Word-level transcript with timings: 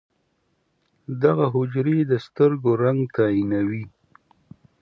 دغه 1.23 1.45
حجرې 1.55 1.97
د 2.11 2.13
سترګو 2.25 2.71
رنګ 2.83 3.01
تعیینوي. 3.15 3.83